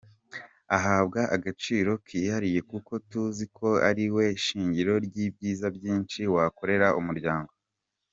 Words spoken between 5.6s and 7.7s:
byinshi wakorera umuryango.